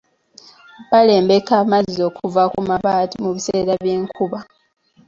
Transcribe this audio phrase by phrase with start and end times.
[0.89, 4.39] Balembeka amazzi okuva ku mabaati mu biseera by'enkuba.